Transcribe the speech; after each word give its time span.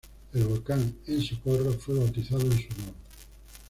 El 0.33 0.45
volcán 0.45 0.95
en 1.05 1.21
Socorro 1.21 1.73
fue 1.73 1.93
bautizado 1.93 2.41
en 2.41 2.53
su 2.53 2.65
honor. 2.81 2.95